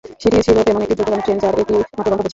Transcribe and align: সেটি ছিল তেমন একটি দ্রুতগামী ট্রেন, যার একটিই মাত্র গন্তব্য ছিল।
সেটি 0.21 0.37
ছিল 0.47 0.57
তেমন 0.67 0.81
একটি 0.85 0.95
দ্রুতগামী 0.97 1.23
ট্রেন, 1.25 1.37
যার 1.43 1.55
একটিই 1.61 1.77
মাত্র 1.97 2.09
গন্তব্য 2.11 2.21
ছিল। 2.23 2.29